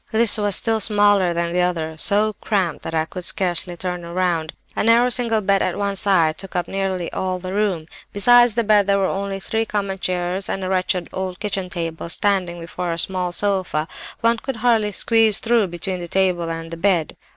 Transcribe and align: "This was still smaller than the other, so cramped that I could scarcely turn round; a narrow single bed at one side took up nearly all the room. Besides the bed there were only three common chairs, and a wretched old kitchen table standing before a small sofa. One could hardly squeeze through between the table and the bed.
"This 0.11 0.39
was 0.39 0.55
still 0.55 0.79
smaller 0.79 1.31
than 1.31 1.53
the 1.53 1.61
other, 1.61 1.95
so 1.95 2.33
cramped 2.41 2.81
that 2.85 2.95
I 2.95 3.05
could 3.05 3.23
scarcely 3.23 3.77
turn 3.77 4.01
round; 4.03 4.51
a 4.75 4.83
narrow 4.83 5.09
single 5.09 5.41
bed 5.41 5.61
at 5.61 5.77
one 5.77 5.95
side 5.95 6.39
took 6.39 6.55
up 6.55 6.67
nearly 6.67 7.13
all 7.13 7.37
the 7.37 7.53
room. 7.53 7.85
Besides 8.11 8.55
the 8.55 8.63
bed 8.63 8.87
there 8.87 8.97
were 8.97 9.05
only 9.05 9.39
three 9.39 9.63
common 9.63 9.99
chairs, 9.99 10.49
and 10.49 10.63
a 10.63 10.69
wretched 10.69 11.07
old 11.13 11.39
kitchen 11.39 11.69
table 11.69 12.09
standing 12.09 12.59
before 12.59 12.91
a 12.91 12.97
small 12.97 13.31
sofa. 13.31 13.87
One 14.21 14.39
could 14.39 14.55
hardly 14.55 14.91
squeeze 14.91 15.37
through 15.37 15.67
between 15.67 15.99
the 15.99 16.07
table 16.07 16.49
and 16.49 16.71
the 16.71 16.77
bed. 16.77 17.15